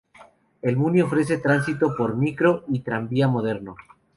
El 0.63 0.77
Muni 0.77 1.01
ofrece 1.03 1.37
tránsito 1.37 1.95
por 1.95 2.17
micro 2.17 2.63
y 2.69 2.79
tranvía 2.79 3.27
moderno. 3.27 3.75